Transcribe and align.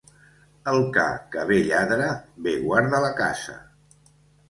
El 0.71 0.77
ca 0.95 1.03
que 1.35 1.45
bé 1.53 1.59
lladra, 1.69 2.09
bé 2.49 2.57
guarda 2.67 3.07
la 3.09 3.15
casa. 3.25 3.63